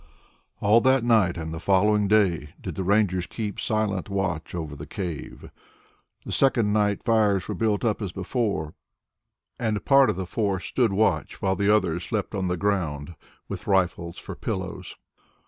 All 0.61 0.81
that 0.81 1.03
night 1.03 1.37
and 1.37 1.53
the 1.53 1.59
following 1.59 2.07
day 2.07 2.55
did 2.59 2.73
the 2.73 2.83
Rangers 2.83 3.27
keep 3.27 3.59
silent 3.59 4.09
watch 4.09 4.55
over 4.55 4.75
the 4.75 4.87
cave. 4.87 5.51
The 6.25 6.31
second 6.31 6.73
night 6.73 7.03
fires 7.03 7.47
were 7.47 7.53
built 7.53 7.85
up 7.85 8.01
as 8.01 8.11
before, 8.11 8.73
and 9.59 9.85
part 9.85 10.09
of 10.09 10.15
the 10.15 10.25
force 10.25 10.65
stood 10.65 10.91
watch 10.91 11.39
while 11.39 11.55
the 11.55 11.69
others 11.69 12.03
slept 12.03 12.33
on 12.33 12.47
the 12.47 12.57
ground 12.57 13.13
with 13.47 13.67
rifles 13.67 14.17
for 14.17 14.33
pillows. 14.33 14.95